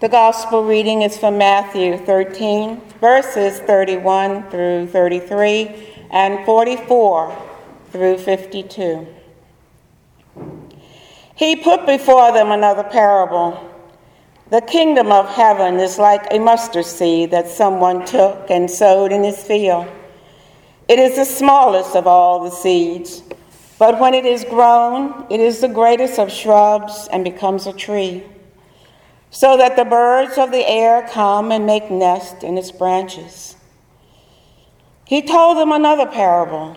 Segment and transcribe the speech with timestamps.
[0.00, 7.36] The gospel reading is from Matthew 13, verses 31 through 33 and 44
[7.92, 9.06] through 52.
[11.34, 13.62] He put before them another parable.
[14.48, 19.22] The kingdom of heaven is like a mustard seed that someone took and sowed in
[19.22, 19.86] his field.
[20.88, 23.22] It is the smallest of all the seeds,
[23.78, 28.24] but when it is grown, it is the greatest of shrubs and becomes a tree,
[29.30, 33.56] so that the birds of the air come and make nest in its branches.
[35.06, 36.76] He told them another parable.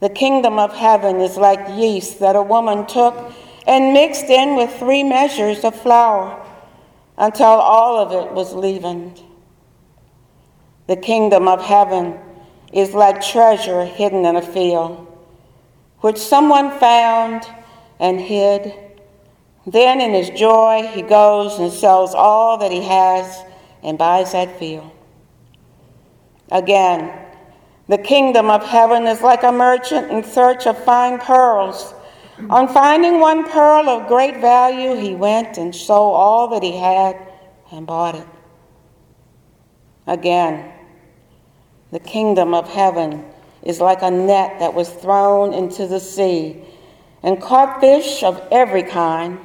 [0.00, 3.32] The kingdom of heaven is like yeast that a woman took
[3.66, 6.44] and mixed in with three measures of flour
[7.18, 9.20] until all of it was leavened.
[10.86, 12.18] The kingdom of heaven
[12.72, 15.06] is like treasure hidden in a field,
[16.00, 17.44] which someone found
[17.98, 18.72] and hid.
[19.66, 23.42] Then, in his joy, he goes and sells all that he has
[23.82, 24.90] and buys that field.
[26.52, 27.12] Again,
[27.88, 31.94] the kingdom of heaven is like a merchant in search of fine pearls
[32.50, 37.16] on finding one pearl of great value, he went and sold all that he had
[37.72, 38.26] and bought it.
[40.06, 40.70] Again,
[41.92, 43.24] the kingdom of heaven
[43.62, 46.62] is like a net that was thrown into the sea
[47.22, 49.40] and caught fish of every kind.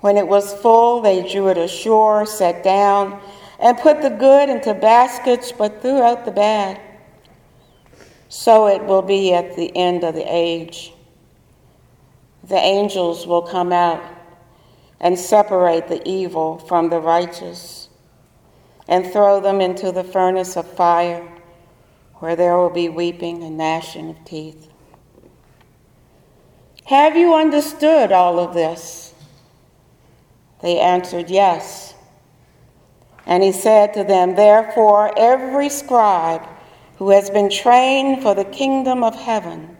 [0.00, 3.20] When it was full, they drew it ashore, sat down,
[3.58, 6.80] and put the good into baskets, but threw out the bad.
[8.28, 10.92] So it will be at the end of the age
[12.48, 14.02] the angels will come out
[15.00, 17.88] and separate the evil from the righteous
[18.88, 21.26] and throw them into the furnace of fire
[22.16, 24.70] where there will be weeping and gnashing of teeth.
[26.86, 29.07] Have you understood all of this?
[30.60, 31.94] They answered, Yes.
[33.26, 36.46] And he said to them, Therefore, every scribe
[36.96, 39.76] who has been trained for the kingdom of heaven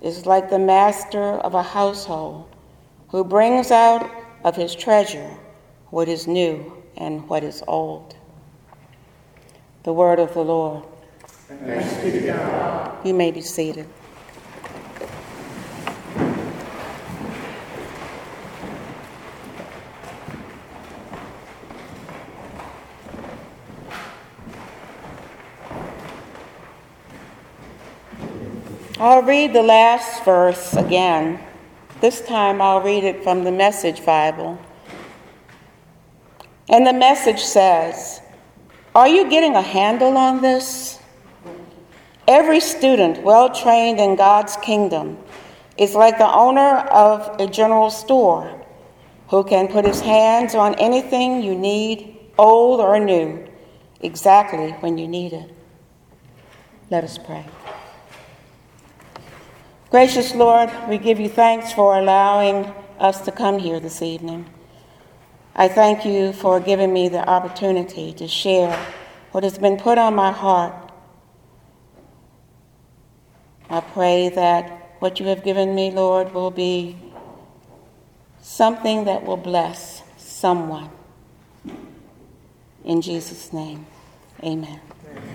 [0.00, 2.54] is like the master of a household
[3.08, 4.08] who brings out
[4.44, 5.36] of his treasure
[5.90, 8.14] what is new and what is old.
[9.82, 10.84] The word of the Lord.
[13.04, 13.88] You may be seated.
[29.00, 31.38] I'll read the last verse again.
[32.00, 34.58] This time I'll read it from the Message Bible.
[36.68, 38.20] And the message says,
[38.96, 40.98] Are you getting a handle on this?
[42.26, 45.16] Every student well trained in God's kingdom
[45.76, 48.52] is like the owner of a general store
[49.28, 53.46] who can put his hands on anything you need, old or new,
[54.00, 55.54] exactly when you need it.
[56.90, 57.46] Let us pray.
[59.90, 62.66] Gracious Lord, we give you thanks for allowing
[62.98, 64.44] us to come here this evening.
[65.54, 68.78] I thank you for giving me the opportunity to share
[69.32, 70.74] what has been put on my heart.
[73.70, 76.98] I pray that what you have given me, Lord, will be
[78.42, 80.90] something that will bless someone.
[82.84, 83.86] In Jesus' name,
[84.42, 84.80] amen.
[85.10, 85.27] amen.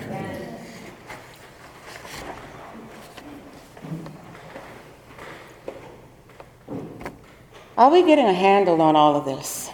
[7.76, 9.72] Are we getting a handle on all of this?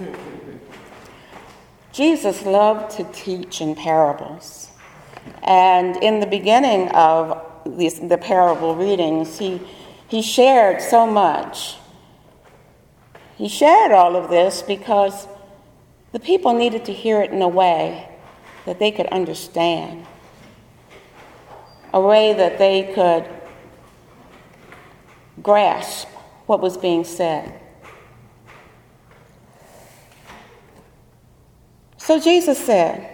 [1.92, 4.70] Jesus loved to teach in parables.
[5.44, 9.60] And in the beginning of these, the parable readings, he,
[10.08, 11.76] he shared so much.
[13.36, 15.28] He shared all of this because
[16.14, 18.10] the people needed to hear it in a way
[18.66, 20.06] that they could understand,
[21.94, 23.28] a way that they could
[25.44, 26.08] grasp
[26.46, 27.60] what was being said.
[32.10, 33.08] So Jesus said,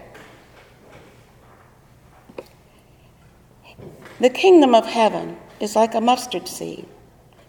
[4.21, 6.87] The kingdom of heaven is like a mustard seed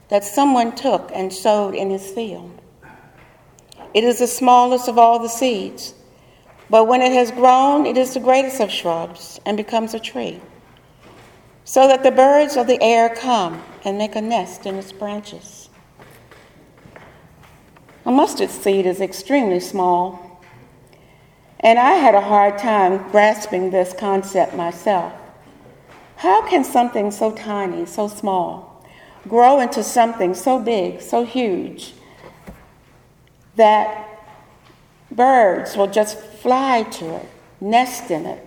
[0.08, 2.60] that someone took and sowed in his field.
[3.94, 5.94] It is the smallest of all the seeds,
[6.68, 10.40] but when it has grown, it is the greatest of shrubs and becomes a tree,
[11.64, 15.70] so that the birds of the air come and make a nest in its branches.
[18.04, 20.25] A mustard seed is extremely small
[21.66, 25.12] and I had a hard time grasping this concept myself.
[26.14, 28.86] How can something so tiny, so small,
[29.26, 31.94] grow into something so big, so huge,
[33.56, 34.06] that
[35.10, 37.28] Birds will just fly to it,
[37.60, 38.46] nest in it,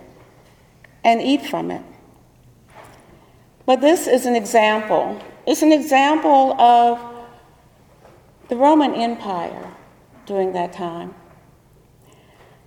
[1.04, 1.82] and eat from it.
[3.66, 5.20] But this is an example.
[5.46, 6.98] It's an example of
[8.48, 9.74] the Roman Empire
[10.24, 11.14] during that time.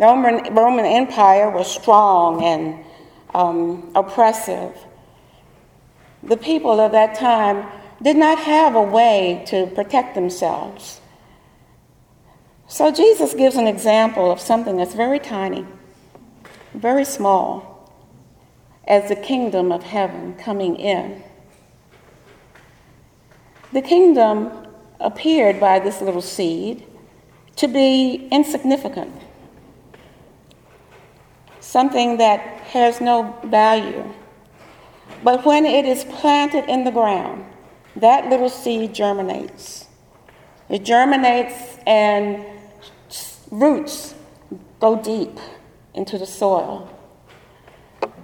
[0.04, 2.84] Roman, Roman Empire was strong and
[3.34, 4.78] um, oppressive.
[6.22, 7.66] The people of that time
[8.02, 11.00] did not have a way to protect themselves.
[12.68, 15.66] So Jesus gives an example of something that's very tiny,
[16.74, 17.90] very small,
[18.86, 21.24] as the kingdom of heaven coming in.
[23.72, 24.68] The kingdom
[25.00, 26.86] appeared by this little seed
[27.56, 29.14] to be insignificant,
[31.74, 32.40] something that
[32.76, 34.06] has no value.
[35.24, 37.46] But when it is planted in the ground,
[37.96, 39.88] that little seed germinates.
[40.70, 42.46] It germinates and
[43.50, 44.14] roots
[44.80, 45.40] go deep
[45.96, 46.88] into the soil.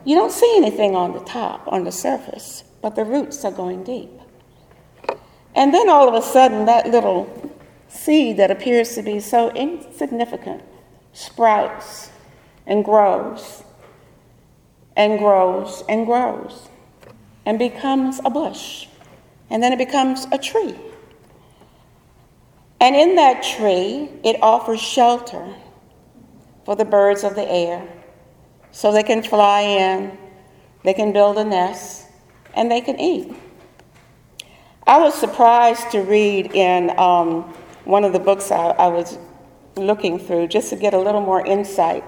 [0.05, 3.83] You don't see anything on the top, on the surface, but the roots are going
[3.83, 4.11] deep.
[5.55, 7.25] And then all of a sudden, that little
[7.87, 10.61] seed that appears to be so insignificant
[11.13, 12.08] sprouts
[12.69, 13.63] and grows
[14.95, 16.69] and grows and grows
[17.45, 18.85] and becomes a bush.
[19.49, 20.75] And then it becomes a tree.
[22.79, 25.53] And in that tree, it offers shelter
[26.63, 27.85] for the birds of the air
[28.71, 30.17] so they can fly in,
[30.83, 32.05] they can build a nest,
[32.53, 33.35] and they can eat.
[34.85, 37.41] I was surprised to read in um,
[37.85, 39.17] one of the books I, I was
[39.75, 42.03] looking through just to get a little more insight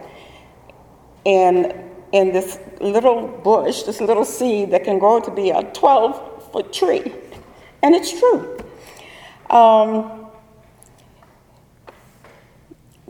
[1.26, 6.52] in in this little bush, this little seed that can grow to be a 12
[6.52, 7.14] foot tree.
[7.82, 8.58] And it's true.
[9.50, 10.28] Um,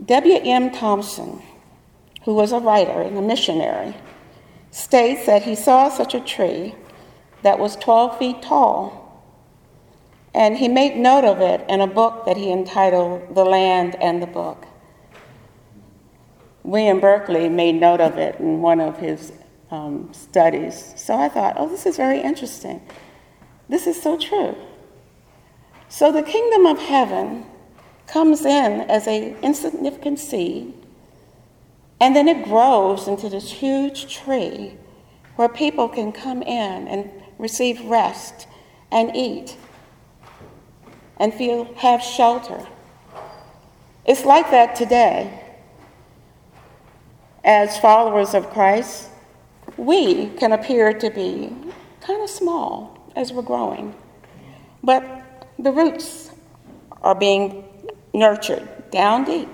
[0.04, 0.70] W.M.
[0.70, 1.42] Thomson,
[2.24, 3.94] who was a writer and a missionary,
[4.70, 6.74] states that he saw such a tree
[7.42, 9.00] that was 12 feet tall.
[10.34, 14.22] And he made note of it in a book that he entitled The Land and
[14.22, 14.66] the Book.
[16.62, 19.32] William Barclay made note of it in one of his
[19.70, 20.94] um, studies.
[20.96, 22.80] So I thought, oh, this is very interesting.
[23.68, 24.56] This is so true.
[25.88, 27.46] So the kingdom of heaven
[28.06, 30.74] comes in as an insignificant seed,
[32.00, 34.76] and then it grows into this huge tree
[35.36, 38.46] where people can come in and receive rest
[38.90, 39.56] and eat
[41.16, 42.66] and feel have shelter.
[44.04, 45.51] It's like that today.
[47.44, 49.08] As followers of Christ,
[49.76, 51.52] we can appear to be
[52.00, 53.94] kind of small as we're growing,
[54.82, 56.30] but the roots
[57.02, 57.64] are being
[58.14, 59.48] nurtured down deep.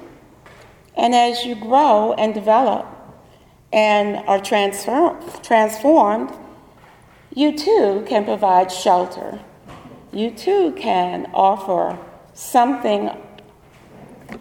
[0.97, 2.87] And as you grow and develop
[3.73, 6.31] and are transfer- transformed,
[7.35, 9.41] you too can provide shelter.
[10.13, 11.99] You too can offer
[12.35, 13.11] something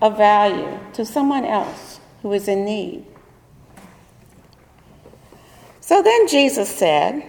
[0.02, 3.06] of value to someone else who is in need.
[5.88, 7.24] So then Jesus said,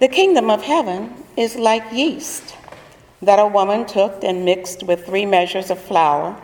[0.00, 2.56] The kingdom of heaven is like yeast
[3.22, 6.36] that a woman took and mixed with three measures of flour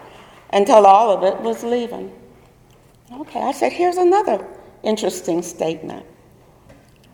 [0.52, 2.12] until all of it was leavened.
[3.12, 4.46] Okay, I said, here's another
[4.84, 6.06] interesting statement.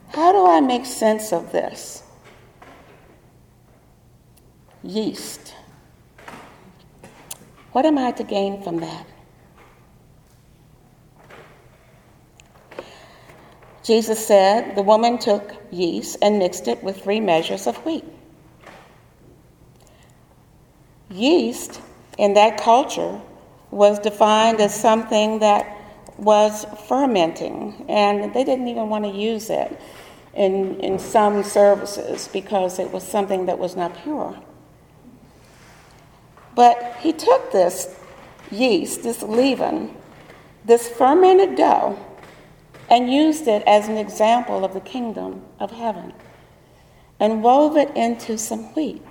[0.08, 2.02] How do I make sense of this?
[4.82, 5.54] Yeast.
[7.72, 9.06] What am I to gain from that?
[13.84, 18.04] Jesus said the woman took yeast and mixed it with three measures of wheat.
[21.10, 21.82] Yeast
[22.16, 23.20] in that culture
[23.70, 25.70] was defined as something that
[26.16, 29.78] was fermenting, and they didn't even want to use it
[30.32, 34.38] in, in some services because it was something that was not pure.
[36.54, 37.94] But he took this
[38.50, 39.94] yeast, this leaven,
[40.64, 41.98] this fermented dough,
[42.94, 46.12] and used it as an example of the kingdom of heaven
[47.18, 49.02] and wove it into some wheat.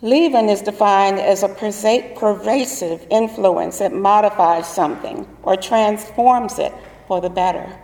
[0.00, 6.72] Leaven is defined as a pervasive influence that modifies something or transforms it
[7.06, 7.78] for the better.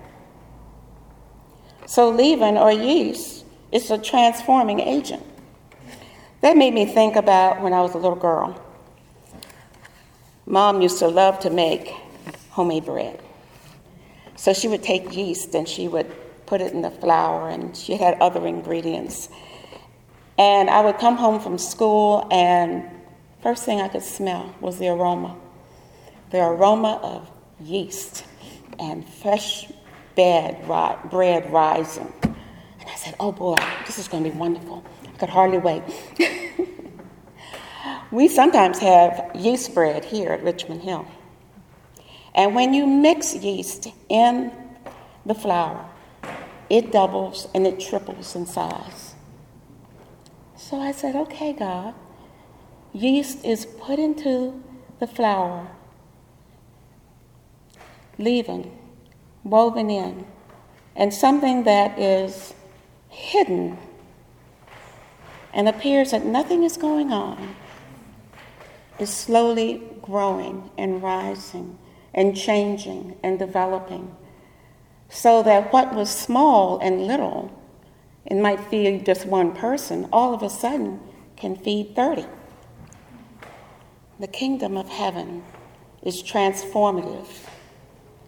[1.87, 5.23] So, leaven or yeast is a transforming agent.
[6.40, 8.61] That made me think about when I was a little girl.
[10.45, 11.95] Mom used to love to make
[12.50, 13.23] homemade bread.
[14.38, 16.07] So she would take yeast and she would
[16.47, 19.28] put it in the flour, and she had other ingredients.
[20.38, 22.88] And I would come home from school and
[23.42, 25.37] first thing I could smell was the aroma.
[26.30, 27.30] The aroma of
[27.61, 28.25] yeast
[28.78, 29.71] and fresh
[30.14, 30.66] bread,
[31.11, 32.12] bread rising.
[32.23, 34.85] And I said, oh boy, this is going to be wonderful.
[35.04, 35.83] I could hardly wait.
[38.12, 41.07] we sometimes have yeast bread here at Richmond Hill.
[42.38, 44.52] And when you mix yeast in
[45.26, 45.85] the flour,
[46.71, 49.16] it doubles and it triples in size.
[50.54, 51.95] So I said, okay, God,
[52.92, 54.62] yeast is put into
[55.00, 55.66] the flour,
[58.18, 58.71] leaven,
[59.42, 60.25] woven in,
[60.95, 62.54] and something that is
[63.09, 63.78] hidden
[65.52, 67.57] and appears that nothing is going on
[69.00, 71.76] is slowly growing and rising
[72.18, 74.12] and changing and developing
[75.08, 77.48] so that what was small and little
[78.26, 80.98] and might feed just one person, all of a sudden
[81.37, 82.26] can feed 30.
[84.18, 85.44] The kingdom of heaven
[86.02, 87.28] is transformative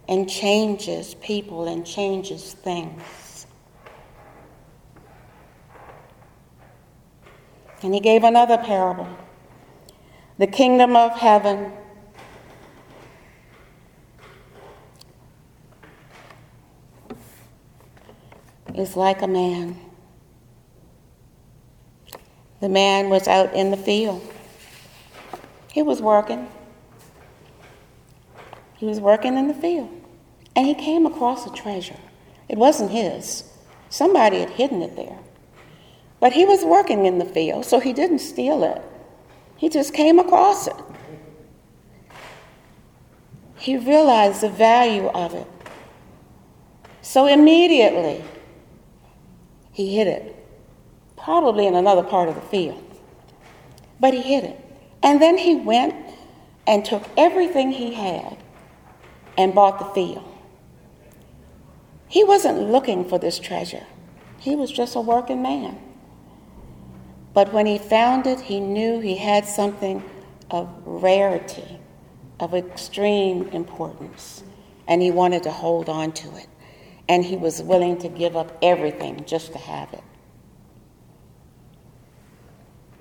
[0.08, 3.44] and changes people and changes things.
[7.82, 9.08] And he gave another parable.
[10.38, 11.72] The kingdom of heaven
[18.80, 19.78] is like a man.
[22.60, 24.22] The man was out in the field.
[25.70, 26.48] He was working.
[28.76, 29.90] He was working in the field.
[30.56, 31.98] And he came across a treasure.
[32.48, 33.44] It wasn't his,
[33.88, 35.18] somebody had hidden it there.
[36.18, 38.82] But he was working in the field, so he didn't steal it.
[39.56, 40.76] He just came across it.
[43.56, 45.46] He realized the value of it.
[47.02, 48.24] So immediately,
[49.72, 50.36] he hid it,
[51.16, 52.82] probably in another part of the field.
[53.98, 54.58] But he hid it.
[55.02, 55.94] And then he went
[56.66, 58.36] and took everything he had
[59.36, 60.26] and bought the field.
[62.08, 63.86] He wasn't looking for this treasure,
[64.38, 65.78] he was just a working man.
[67.32, 70.02] But when he found it, he knew he had something
[70.50, 71.78] of rarity,
[72.40, 74.42] of extreme importance,
[74.88, 76.48] and he wanted to hold on to it
[77.10, 80.04] and he was willing to give up everything just to have it.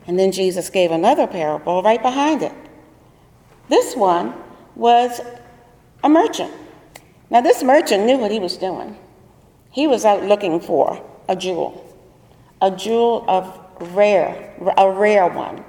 [0.08, 2.52] And then Jesus gave another parable right behind it.
[3.70, 4.34] This one
[4.76, 5.22] was
[6.04, 6.52] a merchant.
[7.30, 8.98] Now, this merchant knew what he was doing.
[9.70, 11.96] He was out looking for a jewel,
[12.64, 13.60] a jewel of
[13.94, 15.64] rare, a rare one.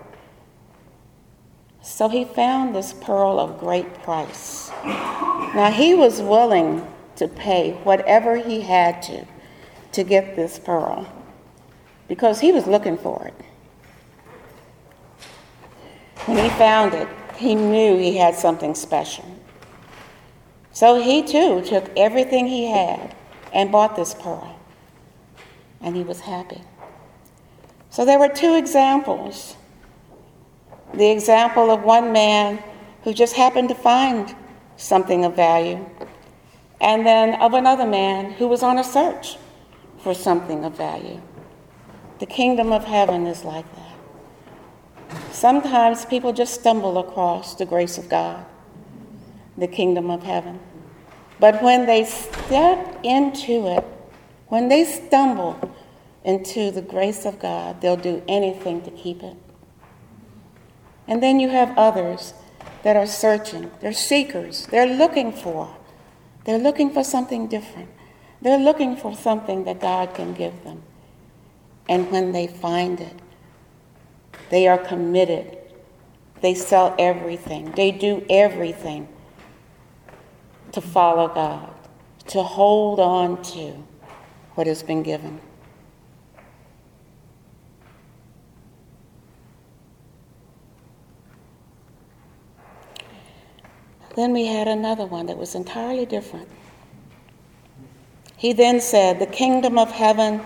[1.83, 4.71] So he found this pearl of great price.
[4.83, 6.87] Now, he was willing
[7.21, 9.27] to pay whatever he had to
[9.93, 11.07] to get this pearl
[12.09, 13.35] because he was looking for it.
[16.25, 19.27] When he found it, he knew he had something special.
[20.73, 23.15] So he too took everything he had
[23.53, 24.59] and bought this pearl,
[25.83, 26.63] and he was happy.
[27.91, 29.57] So there were two examples
[30.95, 32.63] the example of one man
[33.05, 34.35] who just happened to find
[34.77, 35.85] something of value
[36.81, 39.37] and then of another man who was on a search
[39.99, 41.21] for something of value.
[42.19, 45.25] The kingdom of heaven is like that.
[45.33, 48.45] Sometimes people just stumble across the grace of God,
[49.57, 50.61] the kingdom of heaven.
[51.39, 53.85] But when they step into it,
[54.49, 55.59] when they stumble
[56.25, 59.37] into the grace of God, they'll do anything to keep it.
[61.09, 62.35] And then you have others
[62.83, 65.75] that are searching, they're seekers, they're looking for
[66.45, 67.89] they're looking for something different.
[68.43, 70.83] They're looking for something that God can give them.
[71.89, 73.17] And when they find it,
[74.49, 75.59] they are committed.
[76.41, 79.09] They sell everything, they do everything
[80.73, 81.71] to follow God,
[82.29, 83.75] to hold on to
[84.55, 85.41] what has been given.
[94.17, 96.49] Then we had another one that was entirely different.
[98.37, 100.43] He then said, The kingdom of heaven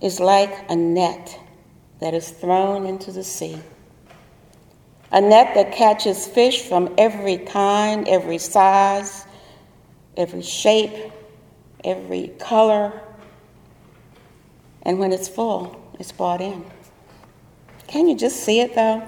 [0.00, 1.38] is like a net
[2.00, 3.60] that is thrown into the sea.
[5.12, 9.24] A net that catches fish from every kind, every size,
[10.16, 11.12] every shape,
[11.84, 13.00] every color.
[14.82, 16.64] And when it's full, it's brought in.
[17.86, 19.02] Can you just see it though?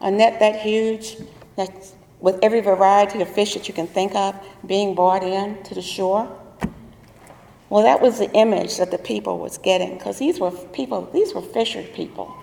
[0.00, 1.16] A net that huge,
[1.56, 4.34] that's with every variety of fish that you can think of
[4.66, 6.34] being brought in to the shore.
[7.68, 11.34] Well, that was the image that the people was getting because these were people, these
[11.34, 12.34] were fisher people.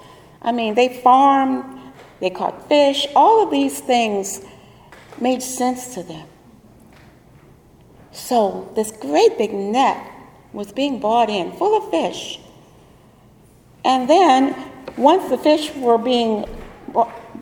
[0.42, 1.80] I mean, they farmed
[2.20, 3.08] they caught fish.
[3.16, 4.42] All of these things
[5.20, 6.28] made sense to them.
[8.12, 10.06] So, this great big net
[10.52, 12.40] was being brought in full of fish.
[13.86, 14.56] And then,
[14.98, 16.46] once the fish were being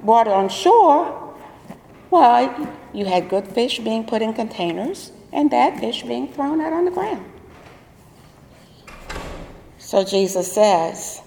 [0.03, 1.26] brought on shore,
[2.09, 6.73] well, you had good fish being put in containers and bad fish being thrown out
[6.73, 7.25] on the ground.
[9.77, 11.21] So Jesus says,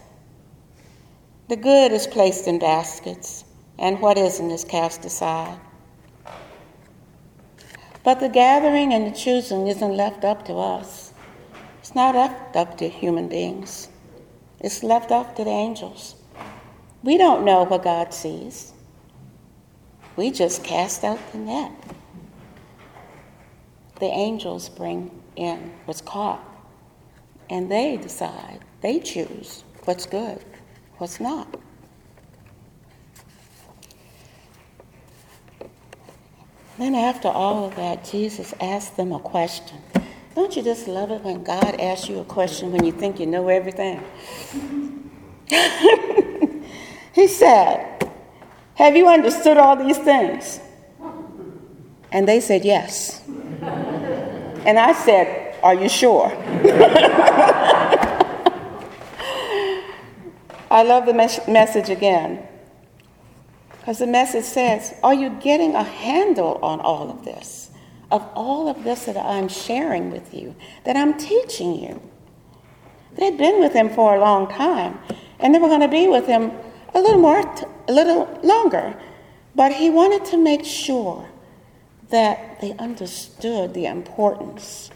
[1.49, 3.45] the good is placed in baskets,
[3.79, 5.59] and what isn't is cast aside.
[8.05, 11.13] But the gathering and the choosing isn't left up to us.
[11.81, 13.89] It's not left up to human beings.
[14.61, 16.15] It's left up to the angels.
[17.03, 18.73] We don't know what God sees.
[20.17, 21.73] We just cast out the net.
[23.99, 26.43] The angels bring in what's caught,
[27.49, 30.45] and they decide, they choose what's good
[31.01, 31.49] what's not.
[36.79, 39.79] Then, after all of that, Jesus asked them a question.
[40.35, 43.27] Don't you just love it when God asks you a question when you think you
[43.27, 44.03] know everything?
[47.13, 47.90] he said,
[48.81, 50.59] Have you understood all these things?
[52.11, 53.21] And they said, Yes.
[53.29, 56.29] And I said, Are you sure?
[60.71, 62.43] I love the mes- message again.
[63.69, 67.71] Because the message says, Are you getting a handle on all of this?
[68.11, 72.01] Of all of this that I'm sharing with you, that I'm teaching you.
[73.13, 74.99] They'd been with him for a long time,
[75.39, 76.53] and they were going to be with him
[76.95, 77.41] a little more,
[77.89, 78.95] a little longer.
[79.55, 81.29] But he wanted to make sure
[82.11, 84.91] that they understood the importance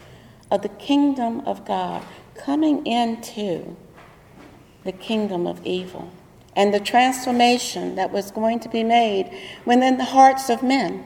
[0.51, 2.03] of the kingdom of God
[2.35, 3.75] coming into
[4.83, 6.11] the kingdom of evil
[6.55, 9.31] and the transformation that was going to be made
[9.65, 11.05] within the hearts of men.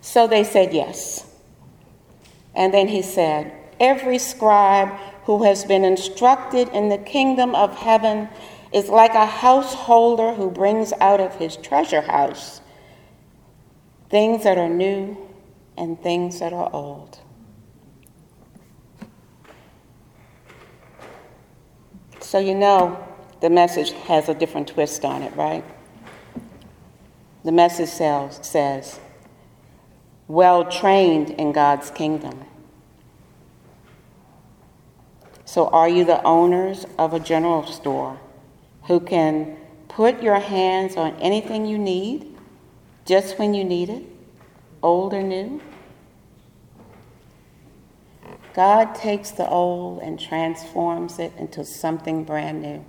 [0.00, 1.26] So they said yes.
[2.54, 4.98] And then he said, Every scribe
[5.30, 8.28] who has been instructed in the kingdom of heaven
[8.72, 12.60] is like a householder who brings out of his treasure house
[14.08, 15.16] things that are new
[15.78, 17.20] and things that are old.
[22.20, 22.98] So you know
[23.40, 25.62] the message has a different twist on it, right?
[27.44, 28.98] The message says,
[30.26, 32.46] well trained in God's kingdom.
[35.50, 38.20] So, are you the owners of a general store
[38.84, 39.56] who can
[39.88, 42.36] put your hands on anything you need
[43.04, 44.04] just when you need it,
[44.80, 45.60] old or new?
[48.54, 52.84] God takes the old and transforms it into something brand new.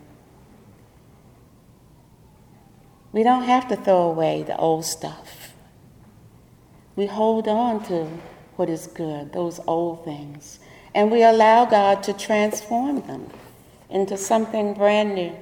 [3.11, 5.55] We don't have to throw away the old stuff.
[6.95, 8.07] We hold on to
[8.55, 10.59] what is good, those old things,
[10.93, 13.29] and we allow God to transform them
[13.89, 15.35] into something brand new.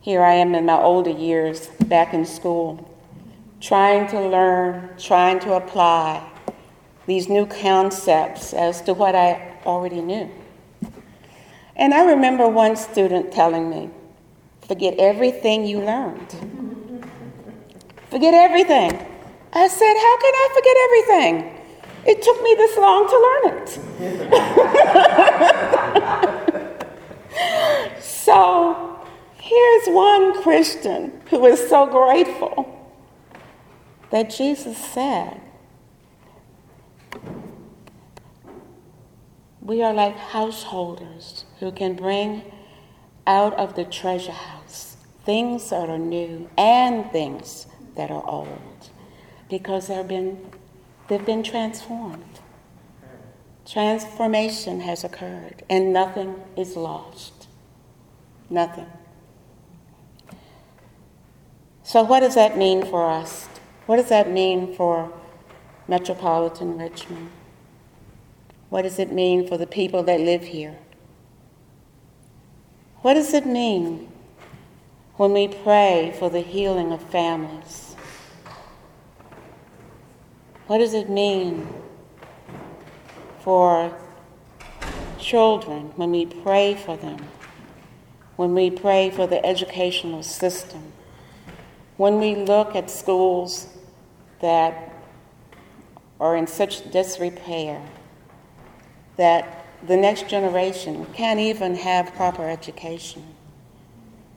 [0.00, 2.88] Here I am in my older years, back in school
[3.62, 6.28] trying to learn, trying to apply
[7.06, 10.28] these new concepts as to what I already knew.
[11.76, 13.88] And I remember one student telling me,
[14.66, 16.34] forget everything you learned.
[18.10, 19.11] Forget everything.
[19.54, 21.58] I said, how can I forget everything?
[22.04, 23.68] It took me this long to learn it.
[28.02, 28.98] so
[29.36, 32.66] here's one Christian who is so grateful
[34.10, 35.40] that Jesus said,
[39.60, 42.42] we are like householders who can bring
[43.26, 48.71] out of the treasure house things that are new and things that are old
[49.52, 50.38] because they've been,
[51.08, 52.40] they've been transformed.
[53.66, 57.48] Transformation has occurred and nothing is lost.
[58.48, 58.86] Nothing.
[61.82, 63.48] So, what does that mean for us
[63.86, 65.12] what does that mean for
[65.88, 67.30] metropolitan Richmond?
[68.70, 70.78] What does it mean for the people that live here?
[73.02, 74.08] What does it mean
[75.16, 77.91] when we pray for the healing of families?
[80.72, 81.68] What does it mean
[83.40, 83.94] for
[85.18, 87.26] children when we pray for them?
[88.36, 90.94] When we pray for the educational system?
[91.98, 93.68] When we look at schools
[94.40, 94.94] that
[96.18, 97.82] are in such disrepair,
[99.18, 103.34] that the next generation can't even have proper education.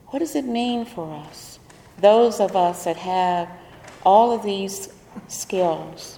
[0.08, 1.58] What does it mean for us?
[1.96, 3.48] Those of us that have
[4.04, 4.90] all of these
[5.28, 6.15] skills,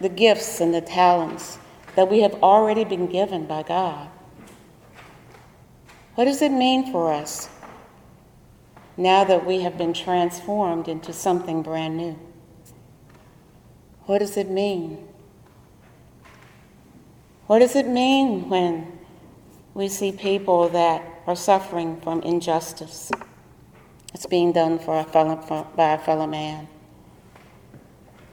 [0.00, 1.58] the gifts and the talents
[1.94, 4.08] that we have already been given by God.
[6.14, 7.48] What does it mean for us
[8.96, 12.18] now that we have been transformed into something brand new?
[14.06, 15.08] What does it mean?
[17.46, 18.98] What does it mean when
[19.74, 23.10] we see people that are suffering from injustice?
[24.14, 26.68] It's being done for a fellow, by a fellow man.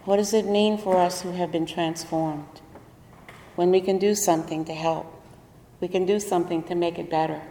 [0.05, 2.59] What does it mean for us who have been transformed
[3.55, 5.07] when we can do something to help?
[5.79, 7.41] We can do something to make it better.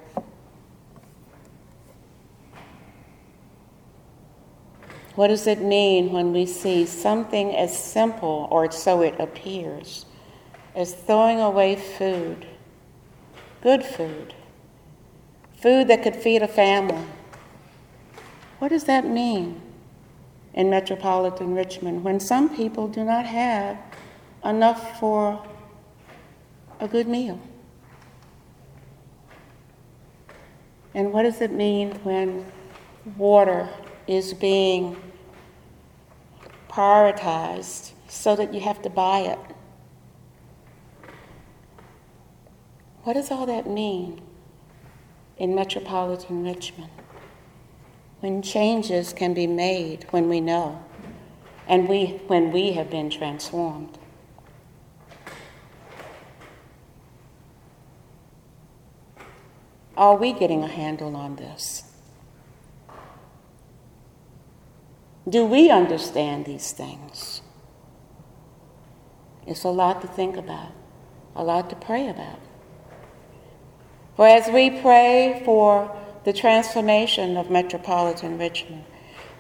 [5.15, 10.05] What does it mean when we see something as simple, or so it appears,
[10.75, 12.47] as throwing away food,
[13.63, 14.35] good food,
[15.57, 17.07] food that could feed a family?
[18.59, 19.62] What does that mean
[20.55, 23.79] in metropolitan Richmond when some people do not have
[24.45, 25.45] enough for
[26.81, 27.41] a good meal?
[30.95, 32.45] And what does it mean when
[33.17, 33.69] water
[34.07, 34.97] is being
[36.73, 39.39] prioritized so that you have to buy it.
[43.05, 44.23] What does all that mean
[45.37, 47.02] in metropolitan Richmond?
[48.23, 50.81] When changes can be made when we know
[51.67, 53.99] and we, when we have been transformed.
[59.97, 61.83] Are we getting a handle on this?
[65.29, 67.43] Do we understand these things?
[69.49, 70.71] It's a lot to think about,
[71.35, 72.39] a lot to pray about.
[74.15, 78.85] For as we pray for the transformation of metropolitan Richmond,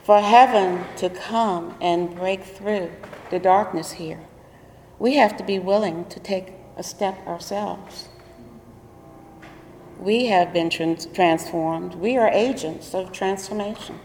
[0.02, 2.90] for heaven to come and break through
[3.30, 4.20] the darkness here,
[4.98, 8.08] we have to be willing to take a step ourselves.
[9.98, 11.94] We have been trans- transformed.
[11.94, 14.00] We are agents of transformation.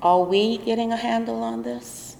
[0.00, 2.15] Are we getting a handle on this?